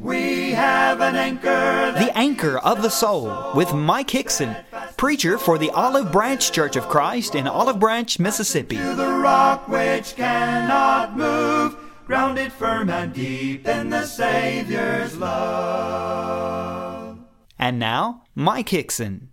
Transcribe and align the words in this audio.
We 0.00 0.52
have 0.52 1.00
an 1.00 1.16
anchor. 1.16 1.94
The 1.98 2.16
Anchor 2.16 2.58
of 2.58 2.82
the 2.82 2.90
Soul 2.90 3.52
with 3.54 3.72
Mike 3.72 4.10
Hickson, 4.10 4.56
preacher 4.96 5.38
for 5.38 5.58
the 5.58 5.70
Olive 5.70 6.12
Branch 6.12 6.52
Church 6.52 6.76
of 6.76 6.88
Christ 6.88 7.34
in 7.34 7.46
Olive 7.46 7.80
Branch, 7.80 8.18
Mississippi. 8.18 8.76
To 8.76 8.94
the 8.94 9.08
rock 9.08 9.68
which 9.68 10.16
cannot 10.16 11.16
move, 11.16 11.76
grounded 12.06 12.52
firm 12.52 12.90
and 12.90 13.12
deep 13.12 13.66
in 13.66 13.90
the 13.90 14.04
Savior's 14.04 15.16
love. 15.16 17.18
And 17.58 17.78
now, 17.78 18.24
Mike 18.34 18.68
Hickson. 18.68 19.30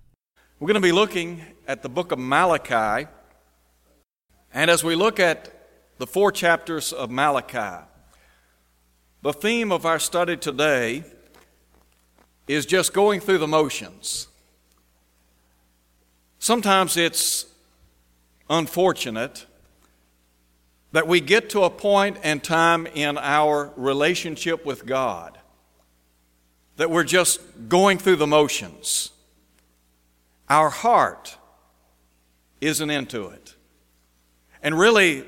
We're 0.59 0.67
going 0.67 0.75
to 0.75 0.81
be 0.81 0.93
looking 0.93 1.43
at 1.67 1.81
the 1.81 1.89
book 1.89 2.11
of 2.11 2.19
Malachi. 2.19 3.07
And 4.53 4.71
as 4.71 4.83
we 4.83 4.95
look 4.95 5.19
at 5.19 5.49
the 5.97 6.07
four 6.07 6.31
chapters 6.31 6.93
of 6.93 7.11
Malachi, 7.11 7.85
the 9.23 9.31
theme 9.31 9.71
of 9.71 9.85
our 9.85 9.99
study 9.99 10.35
today 10.35 11.01
is 12.45 12.65
just 12.65 12.93
going 12.93 13.21
through 13.21 13.37
the 13.37 13.47
motions. 13.47 14.27
Sometimes 16.39 16.97
it's 16.97 17.45
unfortunate 18.49 19.45
that 20.91 21.07
we 21.07 21.21
get 21.21 21.49
to 21.51 21.63
a 21.63 21.69
point 21.69 22.17
and 22.21 22.43
time 22.43 22.85
in 22.85 23.17
our 23.17 23.71
relationship 23.77 24.65
with 24.65 24.85
God 24.85 25.37
that 26.75 26.91
we're 26.91 27.05
just 27.05 27.39
going 27.69 27.97
through 27.99 28.17
the 28.17 28.27
motions. 28.27 29.11
Our 30.49 30.69
heart 30.69 31.37
isn't 32.59 32.89
into 32.89 33.29
it. 33.29 33.55
And 34.61 34.77
really, 34.77 35.23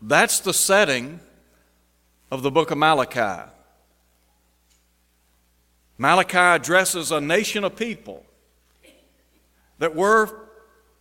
that's 0.00 0.38
the 0.38 0.54
setting 0.54 1.18
of 2.30 2.42
the 2.42 2.50
book 2.50 2.70
of 2.70 2.78
Malachi. 2.78 3.50
Malachi 5.98 6.36
addresses 6.36 7.10
a 7.10 7.20
nation 7.20 7.64
of 7.64 7.76
people 7.76 8.24
that 9.78 9.94
were, 9.94 10.48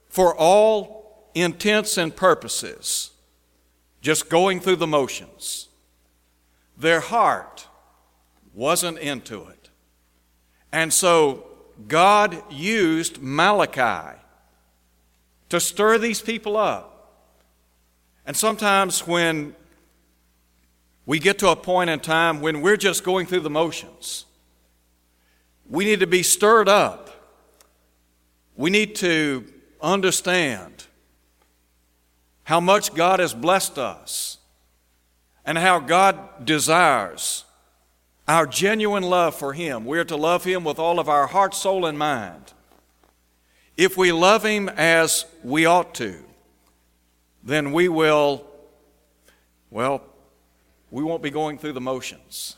for 0.09 0.35
all 0.35 1.29
intents 1.33 1.97
and 1.97 2.15
purposes, 2.15 3.11
just 4.01 4.29
going 4.29 4.59
through 4.59 4.77
the 4.77 4.87
motions. 4.87 5.67
Their 6.77 6.99
heart 6.99 7.67
wasn't 8.53 8.99
into 8.99 9.43
it. 9.47 9.69
And 10.71 10.93
so 10.93 11.47
God 11.87 12.41
used 12.51 13.21
Malachi 13.21 14.17
to 15.49 15.59
stir 15.59 15.97
these 15.97 16.21
people 16.21 16.55
up. 16.55 16.91
And 18.25 18.35
sometimes 18.35 19.05
when 19.05 19.55
we 21.05 21.19
get 21.19 21.39
to 21.39 21.49
a 21.49 21.55
point 21.55 21.89
in 21.89 21.99
time 21.99 22.41
when 22.41 22.61
we're 22.61 22.77
just 22.77 23.03
going 23.03 23.25
through 23.25 23.41
the 23.41 23.49
motions. 23.49 24.25
We 25.67 25.85
need 25.85 25.99
to 25.99 26.07
be 26.07 26.23
stirred 26.23 26.69
up. 26.69 27.09
We 28.55 28.69
need 28.69 28.95
to 28.97 29.45
understand 29.81 30.85
how 32.43 32.59
much 32.59 32.93
God 32.93 33.19
has 33.19 33.33
blessed 33.33 33.77
us 33.77 34.37
and 35.45 35.57
how 35.57 35.79
God 35.79 36.45
desires 36.45 37.45
our 38.27 38.47
genuine 38.47 39.03
love 39.03 39.35
for 39.35 39.53
Him. 39.53 39.85
We 39.85 39.99
are 39.99 40.05
to 40.05 40.15
love 40.15 40.43
Him 40.43 40.63
with 40.63 40.79
all 40.79 40.99
of 40.99 41.09
our 41.09 41.27
heart, 41.27 41.53
soul, 41.53 41.85
and 41.85 41.97
mind. 41.97 42.53
If 43.77 43.97
we 43.97 44.11
love 44.11 44.43
Him 44.43 44.69
as 44.69 45.25
we 45.43 45.65
ought 45.65 45.93
to, 45.95 46.23
then 47.43 47.71
we 47.71 47.89
will, 47.89 48.45
well, 49.69 50.01
we 50.91 51.03
won't 51.03 51.23
be 51.23 51.29
going 51.29 51.57
through 51.57 51.73
the 51.73 51.81
motions. 51.81 52.55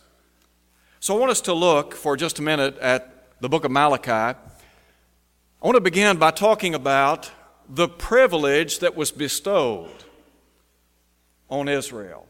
So 0.99 1.15
I 1.15 1.19
want 1.19 1.31
us 1.31 1.41
to 1.41 1.53
look 1.53 1.93
for 1.93 2.17
just 2.17 2.39
a 2.39 2.41
minute 2.41 2.77
at 2.79 3.39
the 3.39 3.49
book 3.49 3.63
of 3.63 3.71
Malachi. 3.71 4.11
I 4.11 4.35
want 5.61 5.75
to 5.75 5.81
begin 5.81 6.17
by 6.17 6.31
talking 6.31 6.75
about 6.75 7.31
the 7.69 7.87
privilege 7.87 8.79
that 8.79 8.95
was 8.95 9.11
bestowed 9.11 10.03
on 11.49 11.67
Israel. 11.67 12.27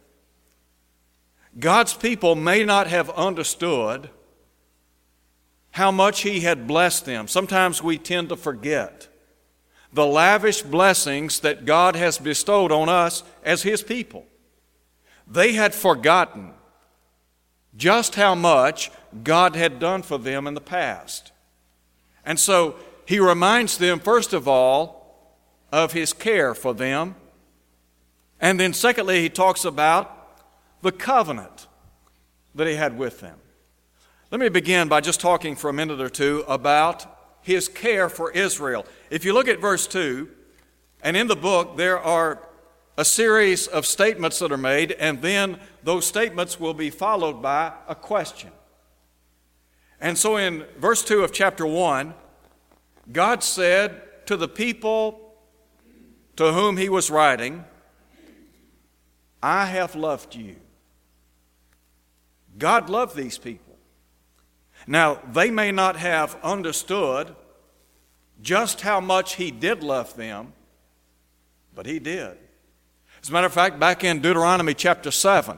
God's 1.60 1.94
people 1.94 2.36
may 2.36 2.64
not 2.64 2.88
have 2.88 3.10
understood 3.12 4.10
how 5.72 5.92
much 5.92 6.22
He 6.22 6.42
had 6.42 6.68
blessed 6.68 7.06
them. 7.06 7.28
Sometimes 7.28 7.82
we 7.82 7.98
tend 7.98 8.30
to 8.30 8.36
forget 8.36 9.08
the 9.92 10.06
lavish 10.06 10.62
blessings 10.62 11.40
that 11.40 11.66
God 11.66 11.96
has 11.96 12.18
bestowed 12.18 12.72
on 12.72 12.90
us 12.90 13.24
as 13.44 13.64
His 13.64 13.82
people. 13.82 14.26
They 15.30 15.54
had 15.54 15.76
forgotten 15.76 16.54
just 17.76 18.16
how 18.16 18.36
much 18.36 18.92
God 19.24 19.56
had 19.56 19.80
done 19.80 20.02
for 20.02 20.18
them 20.18 20.48
in 20.48 20.54
the 20.54 20.62
past. 20.62 21.32
And 22.26 22.40
so 22.40 22.76
he 23.06 23.20
reminds 23.20 23.78
them, 23.78 24.00
first 24.00 24.34
of 24.34 24.48
all, 24.48 24.98
of 25.72 25.94
his 25.94 26.14
care 26.14 26.54
for 26.54 26.74
them. 26.74 27.16
And 28.40 28.60
then, 28.60 28.74
secondly, 28.74 29.22
he 29.22 29.30
talks 29.30 29.66
about 29.66 30.14
the 30.82 30.92
covenant 30.92 31.68
that 32.56 32.68
he 32.68 32.76
had 32.76 32.98
with 32.98 33.20
them. 33.20 33.40
Let 34.32 34.42
me 34.42 34.50
begin 34.50 34.88
by 34.88 35.02
just 35.02 35.22
talking 35.22 35.56
for 35.56 35.70
a 35.70 35.74
minute 35.74 36.02
or 36.02 36.10
two 36.10 36.44
about 36.48 37.06
his 37.42 37.68
care 37.68 38.10
for 38.10 38.32
Israel. 38.32 38.86
If 39.10 39.24
you 39.24 39.34
look 39.34 39.48
at 39.48 39.60
verse 39.60 39.88
2, 39.88 40.30
and 41.02 41.16
in 41.16 41.28
the 41.28 41.36
book 41.36 41.78
there 41.78 42.00
are 42.00 42.47
a 42.98 43.06
series 43.06 43.68
of 43.68 43.86
statements 43.86 44.40
that 44.40 44.52
are 44.52 44.58
made, 44.58 44.92
and 44.94 45.22
then 45.22 45.60
those 45.84 46.06
statements 46.06 46.60
will 46.60 46.74
be 46.74 46.90
followed 46.90 47.42
by 47.42 47.72
a 47.88 47.94
question. 47.94 48.52
And 50.02 50.18
so 50.18 50.38
in 50.38 50.66
verse 50.80 51.04
2 51.04 51.24
of 51.24 51.32
chapter 51.32 51.66
1, 51.66 52.14
God 53.12 53.44
said 53.44 54.26
to 54.26 54.36
the 54.36 54.48
people 54.48 55.36
to 56.36 56.52
whom 56.52 56.78
he 56.78 56.90
was 56.90 57.10
writing, 57.10 57.64
I 59.42 59.66
have 59.66 59.96
loved 59.96 60.36
you. 60.36 60.56
God 62.58 62.90
loved 62.90 63.16
these 63.16 63.38
people. 63.38 63.78
Now, 64.88 65.22
they 65.32 65.52
may 65.52 65.72
not 65.72 65.98
have 65.98 66.38
understood 66.44 67.36
just 68.42 68.82
how 68.82 69.00
much 69.00 69.36
he 69.36 69.52
did 69.52 69.84
love 69.84 70.16
them, 70.16 70.54
but 71.76 71.86
he 71.86 72.00
did. 72.00 72.38
As 73.28 73.30
a 73.30 73.34
matter 73.34 73.48
of 73.48 73.54
fact, 73.54 73.78
back 73.78 74.06
in 74.06 74.22
Deuteronomy 74.22 74.74
chapter 74.74 75.12
7, 75.12 75.58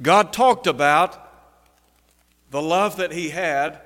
God 0.00 0.32
talked 0.32 0.66
about 0.66 1.30
the 2.50 2.62
love 2.62 2.96
that 2.96 3.12
He 3.12 3.28
had 3.28 3.78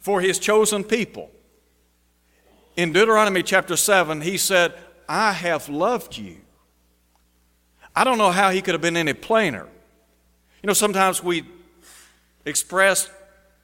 for 0.00 0.22
His 0.22 0.38
chosen 0.38 0.82
people. 0.82 1.30
In 2.78 2.94
Deuteronomy 2.94 3.42
chapter 3.42 3.76
7, 3.76 4.22
He 4.22 4.38
said, 4.38 4.72
I 5.06 5.32
have 5.32 5.68
loved 5.68 6.16
you. 6.16 6.38
I 7.94 8.04
don't 8.04 8.16
know 8.16 8.30
how 8.30 8.48
He 8.48 8.62
could 8.62 8.72
have 8.72 8.80
been 8.80 8.96
any 8.96 9.12
plainer. 9.12 9.68
You 10.62 10.66
know, 10.66 10.72
sometimes 10.72 11.22
we 11.22 11.44
express 12.46 13.10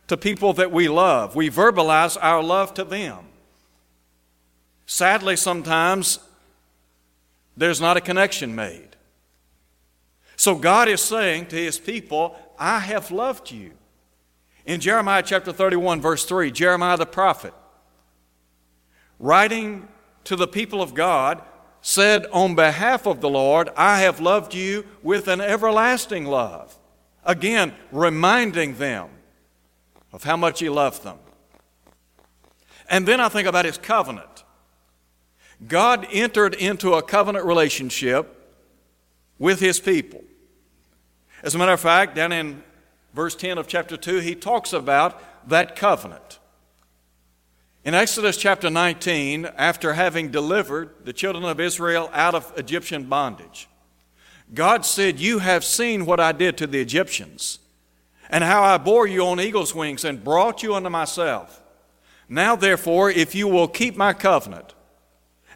to 0.08 0.18
people 0.18 0.52
that 0.52 0.70
we 0.70 0.86
love, 0.86 1.34
we 1.34 1.48
verbalize 1.48 2.18
our 2.20 2.42
love 2.42 2.74
to 2.74 2.84
them. 2.84 3.20
Sadly, 4.84 5.36
sometimes 5.36 6.18
there's 7.58 7.80
not 7.80 7.96
a 7.96 8.00
connection 8.00 8.54
made. 8.54 8.96
So 10.36 10.54
God 10.54 10.88
is 10.88 11.02
saying 11.02 11.46
to 11.46 11.56
his 11.56 11.78
people, 11.78 12.36
I 12.58 12.78
have 12.78 13.10
loved 13.10 13.50
you. 13.50 13.72
In 14.64 14.80
Jeremiah 14.80 15.22
chapter 15.24 15.52
31, 15.52 16.00
verse 16.00 16.24
3, 16.24 16.52
Jeremiah 16.52 16.96
the 16.96 17.06
prophet, 17.06 17.52
writing 19.18 19.88
to 20.24 20.36
the 20.36 20.46
people 20.46 20.80
of 20.80 20.94
God, 20.94 21.42
said, 21.80 22.26
On 22.26 22.54
behalf 22.54 23.06
of 23.06 23.20
the 23.20 23.28
Lord, 23.28 23.70
I 23.76 24.00
have 24.00 24.20
loved 24.20 24.54
you 24.54 24.86
with 25.02 25.26
an 25.26 25.40
everlasting 25.40 26.26
love. 26.26 26.78
Again, 27.24 27.74
reminding 27.90 28.76
them 28.76 29.08
of 30.12 30.22
how 30.22 30.36
much 30.36 30.60
he 30.60 30.68
loved 30.68 31.02
them. 31.02 31.18
And 32.88 33.06
then 33.06 33.20
I 33.20 33.28
think 33.28 33.48
about 33.48 33.64
his 33.64 33.78
covenant. 33.78 34.44
God 35.66 36.06
entered 36.12 36.54
into 36.54 36.94
a 36.94 37.02
covenant 37.02 37.44
relationship 37.44 38.34
with 39.38 39.60
his 39.60 39.80
people. 39.80 40.22
As 41.42 41.54
a 41.54 41.58
matter 41.58 41.72
of 41.72 41.80
fact, 41.80 42.14
down 42.14 42.32
in 42.32 42.62
verse 43.14 43.34
10 43.34 43.58
of 43.58 43.66
chapter 43.66 43.96
2, 43.96 44.18
he 44.18 44.34
talks 44.34 44.72
about 44.72 45.48
that 45.48 45.76
covenant. 45.76 46.38
In 47.84 47.94
Exodus 47.94 48.36
chapter 48.36 48.70
19, 48.70 49.46
after 49.56 49.94
having 49.94 50.30
delivered 50.30 50.90
the 51.04 51.12
children 51.12 51.44
of 51.44 51.60
Israel 51.60 52.10
out 52.12 52.34
of 52.34 52.52
Egyptian 52.56 53.04
bondage, 53.04 53.68
God 54.52 54.84
said, 54.84 55.18
You 55.18 55.38
have 55.38 55.64
seen 55.64 56.06
what 56.06 56.20
I 56.20 56.32
did 56.32 56.56
to 56.58 56.66
the 56.66 56.80
Egyptians, 56.80 57.60
and 58.30 58.44
how 58.44 58.62
I 58.62 58.78
bore 58.78 59.06
you 59.06 59.24
on 59.26 59.40
eagle's 59.40 59.74
wings 59.74 60.04
and 60.04 60.22
brought 60.22 60.62
you 60.62 60.74
unto 60.74 60.90
myself. 60.90 61.62
Now, 62.28 62.56
therefore, 62.56 63.10
if 63.10 63.34
you 63.34 63.48
will 63.48 63.68
keep 63.68 63.96
my 63.96 64.12
covenant, 64.12 64.74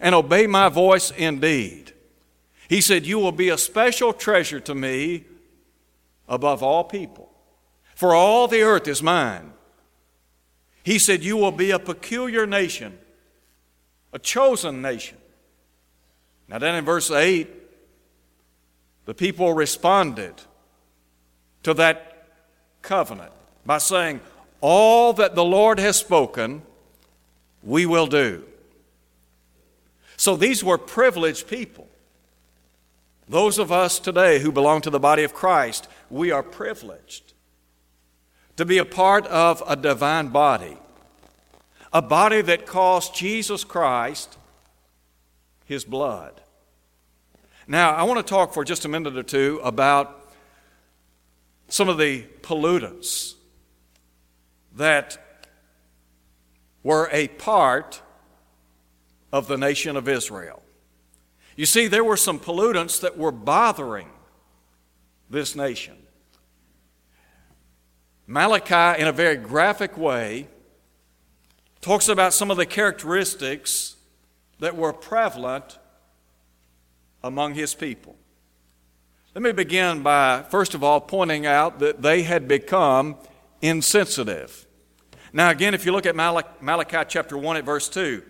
and 0.03 0.17
obey 0.17 0.49
my 0.49 0.69
voice 0.69 1.13
indeed. 1.13 1.93
He 2.69 2.81
said, 2.81 3.07
You 3.07 3.19
will 3.21 3.33
be 3.33 3.49
a 3.49 3.57
special 3.57 4.13
treasure 4.13 4.61
to 4.61 4.75
me 4.75 5.25
above 6.29 6.63
all 6.63 6.85
people. 6.85 7.31
For 7.95 8.13
all 8.13 8.49
the 8.49 8.63
earth 8.63 8.89
is 8.89 9.03
mine. 9.03 9.53
He 10.83 10.99
said, 10.99 11.23
You 11.23 11.37
will 11.37 11.53
be 11.53 11.71
a 11.71 11.79
peculiar 11.79 12.47
nation, 12.47 12.99
a 14.13 14.19
chosen 14.19 14.83
nation. 14.83 15.19
Now, 16.49 16.59
then 16.59 16.75
in 16.75 16.85
verse 16.85 17.11
8, 17.11 17.49
the 19.05 19.15
people 19.15 19.55
responded 19.55 20.35
to 21.63 21.75
that 21.75 22.27
covenant 22.83 23.33
by 23.65 23.79
saying, 23.79 24.21
All 24.61 25.13
that 25.13 25.37
the 25.37 25.45
Lord 25.45 25.79
has 25.79 25.97
spoken, 25.97 26.63
we 27.63 27.87
will 27.87 28.09
do. 28.09 28.45
So 30.23 30.37
these 30.37 30.63
were 30.63 30.79
privileged 30.79 31.49
people. 31.49 31.89
Those 33.29 33.59
of 33.59 33.73
us 33.73 33.99
today 33.99 34.39
who 34.39 34.53
belong 34.53 34.81
to 34.83 34.89
the 34.89 35.01
body 35.01 35.25
of 35.25 35.35
Christ, 35.35 35.89
we 36.11 36.31
are 36.31 36.45
privileged 36.45 37.33
to 38.57 38.65
be 38.65 38.79
a 38.79 38.85
part 38.85 39.27
of 39.27 39.65
a 39.67 39.75
divine 39.75 40.29
body, 40.29 40.77
a 41.93 42.01
body 42.01 42.41
that 42.41 42.67
cost 42.67 43.17
Jesus 43.17 43.65
Christ 43.65 44.39
his 45.65 45.85
blood. 45.85 46.41
Now, 47.67 47.91
I 47.91 48.05
want 48.05 48.25
to 48.25 48.31
talk 48.31 48.55
for 48.55 48.65
just 48.65 48.85
a 48.85 48.89
minute 48.89 49.17
or 49.17 49.25
two 49.25 49.61
about 49.65 50.33
some 51.67 51.89
of 51.89 51.99
the 51.99 52.23
pollutants 52.43 53.35
that 54.77 55.19
were 56.85 57.09
a 57.11 57.27
part 57.27 58.03
of 59.33 59.49
the 59.49 59.57
nation 59.57 59.97
of 59.97 60.09
Israel. 60.09 60.63
You 61.57 61.67
see, 61.67 61.87
there 61.87 62.05
were 62.05 62.17
some 62.17 62.39
pollutants 62.39 63.01
that 63.01 63.17
were 63.17 63.33
bothering 63.33 64.09
this 65.31 65.57
nation. 65.57 65.97
Malachi, 68.27 69.01
in 69.01 69.09
a 69.09 69.13
very 69.13 69.37
graphic 69.37 69.97
way, 69.97 70.49
talks 71.81 72.09
about 72.09 72.33
some 72.33 72.51
of 72.51 72.57
the 72.57 72.67
characteristics 72.67 73.97
that 74.61 74.77
were 74.77 74.93
prevalent 74.93 75.79
among 77.25 77.55
his 77.55 77.75
people. 77.75 78.17
Let 79.35 79.43
me 79.43 79.53
begin 79.53 80.03
by, 80.03 80.45
first 80.51 80.75
of 80.75 80.85
all, 80.85 81.01
pointing 81.01 81.47
out 81.47 81.79
that 81.81 82.03
they 82.03 82.23
had 82.23 82.47
become 82.47 83.17
insensitive. 83.61 84.67
Now, 85.33 85.51
again, 85.51 85.75
if 85.75 85.87
you 85.87 85.93
look 85.93 86.07
at 86.07 86.15
Malachi 86.15 86.99
chapter 87.09 87.39
1 87.39 87.57
at 87.57 87.65
verse 87.65 87.89
2, 87.89 88.23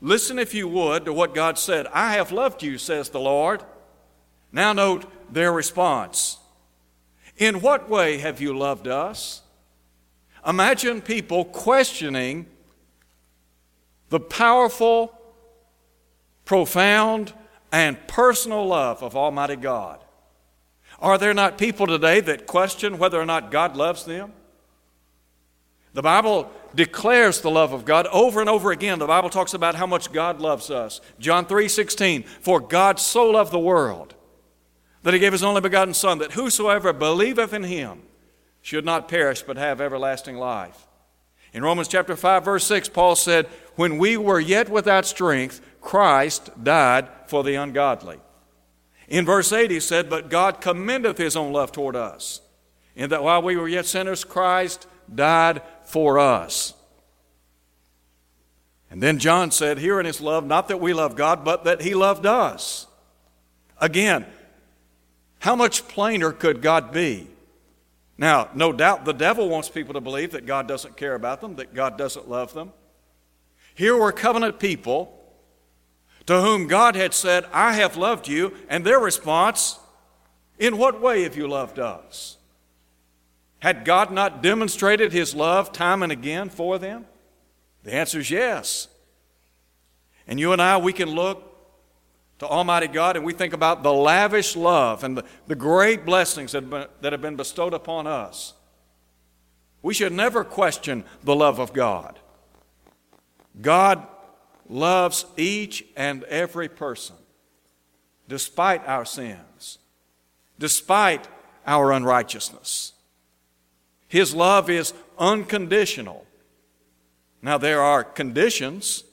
listen, 0.00 0.38
if 0.38 0.54
you 0.54 0.68
would, 0.68 1.04
to 1.04 1.12
what 1.12 1.34
God 1.34 1.58
said 1.58 1.86
I 1.88 2.14
have 2.14 2.32
loved 2.32 2.62
you, 2.62 2.78
says 2.78 3.10
the 3.10 3.20
Lord. 3.20 3.62
Now, 4.52 4.72
note 4.72 5.10
their 5.32 5.52
response. 5.52 6.38
In 7.36 7.60
what 7.60 7.88
way 7.88 8.18
have 8.18 8.40
you 8.40 8.56
loved 8.56 8.88
us? 8.88 9.42
Imagine 10.46 11.00
people 11.00 11.44
questioning 11.44 12.46
the 14.08 14.20
powerful, 14.20 15.16
profound, 16.44 17.32
and 17.72 17.96
personal 18.08 18.66
love 18.66 19.02
of 19.02 19.16
Almighty 19.16 19.56
God. 19.56 20.02
Are 20.98 21.16
there 21.16 21.34
not 21.34 21.56
people 21.56 21.86
today 21.86 22.20
that 22.20 22.46
question 22.46 22.98
whether 22.98 23.20
or 23.20 23.26
not 23.26 23.50
God 23.50 23.76
loves 23.76 24.04
them? 24.04 24.32
The 25.92 26.02
Bible 26.02 26.50
declares 26.74 27.40
the 27.40 27.50
love 27.50 27.72
of 27.72 27.84
God 27.84 28.06
over 28.08 28.40
and 28.40 28.48
over 28.48 28.70
again. 28.70 28.98
The 28.98 29.06
Bible 29.06 29.30
talks 29.30 29.54
about 29.54 29.74
how 29.74 29.86
much 29.86 30.12
God 30.12 30.40
loves 30.40 30.70
us. 30.70 31.00
John 31.18 31.46
3 31.46 31.68
16, 31.68 32.22
for 32.22 32.60
God 32.60 33.00
so 33.00 33.30
loved 33.30 33.52
the 33.52 33.58
world 33.58 34.14
that 35.02 35.14
he 35.14 35.20
gave 35.20 35.32
his 35.32 35.42
only 35.42 35.60
begotten 35.60 35.94
Son, 35.94 36.18
that 36.18 36.32
whosoever 36.32 36.92
believeth 36.92 37.52
in 37.52 37.64
him 37.64 38.02
should 38.62 38.84
not 38.84 39.08
perish 39.08 39.42
but 39.42 39.56
have 39.56 39.80
everlasting 39.80 40.36
life. 40.36 40.86
In 41.52 41.64
Romans 41.64 41.88
chapter 41.88 42.14
5, 42.14 42.44
verse 42.44 42.64
6, 42.66 42.90
Paul 42.90 43.16
said, 43.16 43.46
When 43.74 43.98
we 43.98 44.16
were 44.16 44.38
yet 44.38 44.68
without 44.68 45.06
strength, 45.06 45.60
Christ 45.80 46.50
died 46.62 47.08
for 47.26 47.42
the 47.42 47.56
ungodly. 47.56 48.18
In 49.08 49.24
verse 49.24 49.52
8, 49.52 49.70
he 49.70 49.80
said, 49.80 50.08
But 50.08 50.30
God 50.30 50.60
commendeth 50.60 51.18
his 51.18 51.34
own 51.34 51.52
love 51.52 51.72
toward 51.72 51.96
us, 51.96 52.42
in 52.94 53.10
that 53.10 53.24
while 53.24 53.42
we 53.42 53.56
were 53.56 53.68
yet 53.68 53.86
sinners, 53.86 54.22
Christ 54.22 54.86
died 55.14 55.62
for 55.84 56.18
us. 56.18 56.74
And 58.90 59.02
then 59.02 59.18
John 59.18 59.50
said, 59.50 59.78
Here 59.78 60.00
in 60.00 60.06
his 60.06 60.20
love, 60.20 60.44
not 60.44 60.68
that 60.68 60.80
we 60.80 60.92
love 60.92 61.16
God, 61.16 61.44
but 61.44 61.64
that 61.64 61.82
he 61.82 61.94
loved 61.94 62.26
us. 62.26 62.86
Again, 63.80 64.26
how 65.38 65.56
much 65.56 65.88
plainer 65.88 66.32
could 66.32 66.60
God 66.60 66.92
be? 66.92 67.28
Now, 68.18 68.50
no 68.54 68.72
doubt 68.72 69.06
the 69.06 69.14
devil 69.14 69.48
wants 69.48 69.70
people 69.70 69.94
to 69.94 70.00
believe 70.00 70.32
that 70.32 70.44
God 70.44 70.68
doesn't 70.68 70.96
care 70.96 71.14
about 71.14 71.40
them, 71.40 71.56
that 71.56 71.74
God 71.74 71.96
doesn't 71.96 72.28
love 72.28 72.52
them. 72.52 72.72
Here 73.74 73.96
were 73.96 74.12
covenant 74.12 74.58
people 74.58 75.16
to 76.26 76.40
whom 76.40 76.66
God 76.66 76.96
had 76.96 77.14
said, 77.14 77.46
I 77.52 77.72
have 77.72 77.96
loved 77.96 78.28
you, 78.28 78.54
and 78.68 78.84
their 78.84 79.00
response, 79.00 79.78
In 80.58 80.76
what 80.76 81.00
way 81.00 81.22
have 81.22 81.36
you 81.36 81.48
loved 81.48 81.78
us? 81.78 82.36
Had 83.60 83.84
God 83.84 84.10
not 84.10 84.42
demonstrated 84.42 85.12
his 85.12 85.34
love 85.34 85.72
time 85.72 86.02
and 86.02 86.10
again 86.10 86.48
for 86.48 86.78
them? 86.78 87.06
The 87.84 87.94
answer 87.94 88.18
is 88.18 88.30
yes. 88.30 88.88
And 90.26 90.40
you 90.40 90.52
and 90.52 90.60
I, 90.60 90.78
we 90.78 90.92
can 90.92 91.10
look 91.10 91.46
to 92.38 92.46
Almighty 92.46 92.86
God 92.86 93.16
and 93.16 93.24
we 93.24 93.34
think 93.34 93.52
about 93.52 93.82
the 93.82 93.92
lavish 93.92 94.56
love 94.56 95.04
and 95.04 95.16
the, 95.16 95.24
the 95.46 95.54
great 95.54 96.06
blessings 96.06 96.52
that 96.52 96.62
have, 96.62 96.70
been, 96.70 96.86
that 97.02 97.12
have 97.12 97.20
been 97.20 97.36
bestowed 97.36 97.74
upon 97.74 98.06
us. 98.06 98.54
We 99.82 99.92
should 99.92 100.12
never 100.12 100.44
question 100.44 101.04
the 101.22 101.34
love 101.34 101.58
of 101.58 101.72
God. 101.72 102.18
God 103.60 104.06
loves 104.68 105.26
each 105.36 105.84
and 105.96 106.24
every 106.24 106.68
person 106.68 107.16
despite 108.28 108.86
our 108.86 109.04
sins, 109.04 109.78
despite 110.58 111.28
our 111.66 111.92
unrighteousness. 111.92 112.92
His 114.10 114.34
love 114.34 114.68
is 114.68 114.92
unconditional. 115.20 116.26
Now, 117.42 117.58
there 117.58 117.80
are 117.80 118.02
conditions 118.02 119.04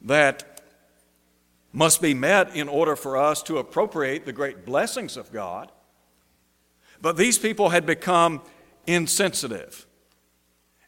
that 0.00 0.62
must 1.70 2.00
be 2.00 2.14
met 2.14 2.56
in 2.56 2.70
order 2.70 2.96
for 2.96 3.18
us 3.18 3.42
to 3.42 3.58
appropriate 3.58 4.24
the 4.24 4.32
great 4.32 4.64
blessings 4.64 5.18
of 5.18 5.30
God. 5.30 5.70
But 7.02 7.18
these 7.18 7.38
people 7.38 7.68
had 7.68 7.84
become 7.84 8.40
insensitive. 8.86 9.86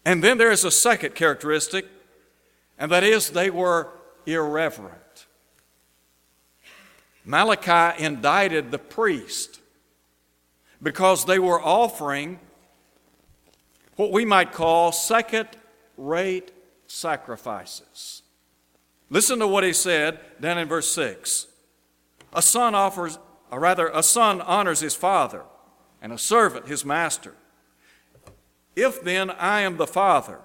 And 0.06 0.24
then 0.24 0.38
there 0.38 0.50
is 0.50 0.64
a 0.64 0.70
second 0.70 1.14
characteristic, 1.14 1.84
and 2.78 2.90
that 2.90 3.04
is 3.04 3.28
they 3.28 3.50
were 3.50 3.90
irreverent. 4.24 5.26
Malachi 7.26 8.02
indicted 8.02 8.70
the 8.70 8.78
priest 8.78 9.60
because 10.82 11.26
they 11.26 11.38
were 11.38 11.60
offering 11.62 12.40
what 14.02 14.10
we 14.10 14.24
might 14.24 14.50
call 14.50 14.90
second 14.90 15.48
rate 15.96 16.50
sacrifices. 16.88 18.22
Listen 19.10 19.38
to 19.38 19.46
what 19.46 19.62
he 19.62 19.72
said 19.72 20.18
down 20.40 20.58
in 20.58 20.66
verse 20.66 20.92
6. 20.92 21.46
A 22.32 22.42
son 22.42 22.74
offers, 22.74 23.20
or 23.52 23.60
rather, 23.60 23.86
a 23.94 24.02
son 24.02 24.40
honors 24.40 24.80
his 24.80 24.96
father, 24.96 25.44
and 26.00 26.12
a 26.12 26.18
servant 26.18 26.66
his 26.66 26.84
master. 26.84 27.34
If 28.74 29.04
then 29.04 29.30
I 29.30 29.60
am 29.60 29.76
the 29.76 29.86
father, 29.86 30.40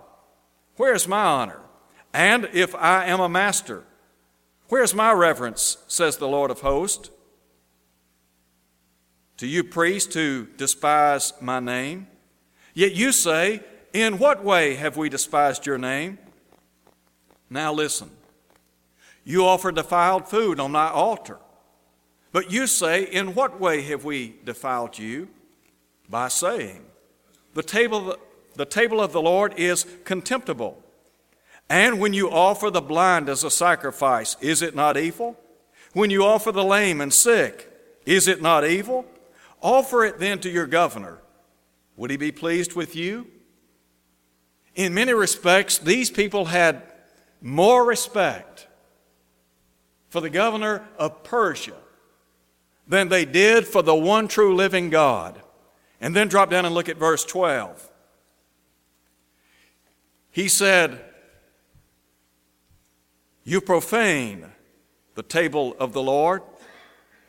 where 0.75 0.93
is 0.93 1.07
my 1.07 1.23
honor? 1.23 1.61
And 2.13 2.47
if 2.53 2.75
I 2.75 3.05
am 3.05 3.19
a 3.19 3.29
master, 3.29 3.85
where 4.69 4.83
is 4.83 4.93
my 4.93 5.13
reverence, 5.13 5.77
says 5.87 6.17
the 6.17 6.27
Lord 6.27 6.51
of 6.51 6.61
hosts? 6.61 7.09
To 9.37 9.47
you, 9.47 9.63
priests, 9.63 10.13
who 10.13 10.45
despise 10.57 11.33
my 11.41 11.59
name, 11.59 12.07
Yet 12.77 12.93
you 12.93 13.11
say, 13.11 13.61
In 13.91 14.19
what 14.19 14.43
way 14.43 14.75
have 14.75 14.97
we 14.97 15.09
despised 15.09 15.65
your 15.65 15.79
name? 15.79 16.19
Now 17.49 17.73
listen. 17.73 18.11
You 19.23 19.45
offer 19.45 19.71
defiled 19.71 20.27
food 20.27 20.59
on 20.59 20.73
my 20.73 20.87
altar. 20.87 21.39
But 22.31 22.51
you 22.51 22.67
say, 22.67 23.01
In 23.01 23.33
what 23.33 23.59
way 23.59 23.81
have 23.81 24.05
we 24.05 24.35
defiled 24.45 24.99
you? 24.99 25.27
By 26.07 26.27
saying, 26.27 26.85
The 27.55 27.63
table, 27.63 28.15
the 28.53 28.65
table 28.65 29.01
of 29.01 29.11
the 29.11 29.23
Lord 29.23 29.55
is 29.57 29.87
contemptible. 30.03 30.79
And 31.71 31.99
when 31.99 32.13
you 32.13 32.29
offer 32.29 32.69
the 32.69 32.79
blind 32.79 33.27
as 33.27 33.43
a 33.43 33.49
sacrifice, 33.49 34.37
is 34.39 34.61
it 34.61 34.75
not 34.75 34.97
evil? 34.97 35.35
When 35.93 36.11
you 36.11 36.23
offer 36.23 36.51
the 36.51 36.63
lame 36.63 37.01
and 37.01 37.11
sick, 37.11 37.71
is 38.05 38.27
it 38.27 38.39
not 38.39 38.67
evil? 38.67 39.07
Offer 39.63 40.05
it 40.05 40.19
then 40.19 40.37
to 40.41 40.49
your 40.51 40.67
governor. 40.67 41.17
Would 41.97 42.11
he 42.11 42.17
be 42.17 42.31
pleased 42.31 42.73
with 42.73 42.95
you? 42.95 43.27
In 44.75 44.93
many 44.93 45.13
respects, 45.13 45.79
these 45.79 46.09
people 46.09 46.45
had 46.45 46.83
more 47.41 47.83
respect 47.83 48.67
for 50.09 50.21
the 50.21 50.29
governor 50.29 50.87
of 50.97 51.23
Persia 51.23 51.75
than 52.87 53.09
they 53.09 53.25
did 53.25 53.67
for 53.67 53.81
the 53.81 53.95
one 53.95 54.27
true 54.27 54.55
living 54.55 54.89
God. 54.89 55.41
And 55.99 56.15
then 56.15 56.27
drop 56.27 56.51
down 56.51 56.65
and 56.65 56.75
look 56.75 56.89
at 56.89 56.97
verse 56.97 57.25
12. 57.25 57.91
He 60.29 60.47
said, 60.47 61.03
You 63.43 63.59
profane 63.59 64.45
the 65.15 65.23
table 65.23 65.75
of 65.79 65.93
the 65.93 66.03
Lord, 66.03 66.43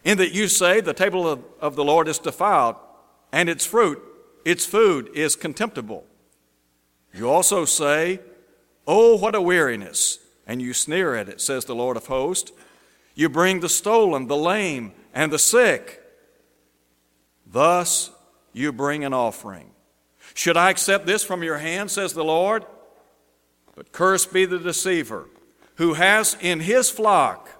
in 0.04 0.18
that 0.18 0.32
you 0.32 0.46
say 0.46 0.82
the 0.82 0.92
table 0.92 1.42
of, 1.60 1.74
the 1.74 1.84
Lord 1.84 2.06
is 2.06 2.18
defiled, 2.18 2.76
and 3.32 3.48
its 3.48 3.64
fruit, 3.64 4.02
its 4.44 4.66
food 4.66 5.10
is 5.14 5.36
contemptible. 5.36 6.06
You 7.12 7.30
also 7.30 7.64
say, 7.64 8.20
Oh, 8.86 9.16
what 9.16 9.34
a 9.34 9.42
weariness! 9.42 10.18
And 10.46 10.62
you 10.62 10.72
sneer 10.72 11.14
at 11.14 11.28
it, 11.28 11.42
says 11.42 11.66
the 11.66 11.74
Lord 11.74 11.96
of 11.96 12.06
hosts. 12.06 12.52
You 13.14 13.28
bring 13.28 13.60
the 13.60 13.68
stolen, 13.68 14.28
the 14.28 14.36
lame, 14.36 14.92
and 15.12 15.30
the 15.30 15.38
sick. 15.38 16.00
Thus 17.46 18.10
you 18.52 18.72
bring 18.72 19.04
an 19.04 19.12
offering. 19.12 19.72
Should 20.34 20.56
I 20.56 20.70
accept 20.70 21.04
this 21.04 21.22
from 21.22 21.42
your 21.42 21.58
hand, 21.58 21.90
says 21.90 22.14
the 22.14 22.24
Lord? 22.24 22.64
But 23.74 23.92
cursed 23.92 24.32
be 24.32 24.46
the 24.46 24.58
deceiver 24.58 25.28
who 25.76 25.94
has 25.94 26.36
in 26.40 26.60
his 26.60 26.90
flock 26.90 27.50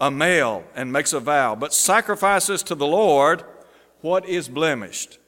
a 0.00 0.10
male 0.10 0.64
and 0.74 0.92
makes 0.92 1.12
a 1.12 1.20
vow, 1.20 1.54
but 1.54 1.72
sacrifices 1.72 2.62
to 2.64 2.74
the 2.74 2.86
Lord 2.86 3.44
what 4.00 4.28
is 4.28 4.48
blemished. 4.48 5.18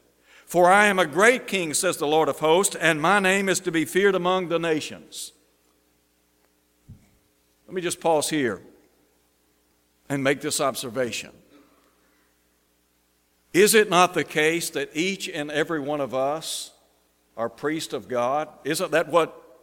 For 0.48 0.70
I 0.70 0.86
am 0.86 0.98
a 0.98 1.04
great 1.04 1.46
king, 1.46 1.74
says 1.74 1.98
the 1.98 2.06
Lord 2.06 2.30
of 2.30 2.38
hosts, 2.38 2.74
and 2.74 3.02
my 3.02 3.20
name 3.20 3.50
is 3.50 3.60
to 3.60 3.70
be 3.70 3.84
feared 3.84 4.14
among 4.14 4.48
the 4.48 4.58
nations. 4.58 5.32
Let 7.66 7.74
me 7.74 7.82
just 7.82 8.00
pause 8.00 8.30
here 8.30 8.62
and 10.08 10.24
make 10.24 10.40
this 10.40 10.58
observation. 10.58 11.32
Is 13.52 13.74
it 13.74 13.90
not 13.90 14.14
the 14.14 14.24
case 14.24 14.70
that 14.70 14.88
each 14.94 15.28
and 15.28 15.50
every 15.50 15.80
one 15.80 16.00
of 16.00 16.14
us 16.14 16.70
are 17.36 17.50
priests 17.50 17.92
of 17.92 18.08
God? 18.08 18.48
Isn't 18.64 18.92
that 18.92 19.08
what 19.08 19.60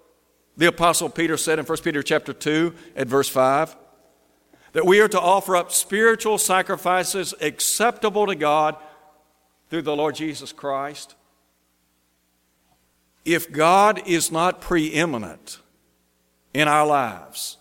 the 0.55 0.67
apostle 0.67 1.09
Peter 1.09 1.35
said 1.35 1.57
in 1.57 1.65
1 1.65 1.77
Peter 1.79 2.03
chapter 2.03 2.31
2 2.31 2.75
at 2.95 3.07
verse 3.07 3.27
5? 3.27 3.75
That 4.73 4.85
we 4.85 4.99
are 4.99 5.07
to 5.07 5.19
offer 5.19 5.55
up 5.55 5.71
spiritual 5.71 6.37
sacrifices 6.37 7.33
acceptable 7.41 8.27
to 8.27 8.35
God 8.35 8.75
through 9.69 9.83
the 9.83 9.95
Lord 9.95 10.15
Jesus 10.15 10.51
Christ. 10.51 11.15
If 13.23 13.51
God 13.51 14.07
is 14.07 14.31
not 14.31 14.61
preeminent 14.61 15.59
in 16.53 16.67
our 16.67 16.85
lives, 16.85 17.53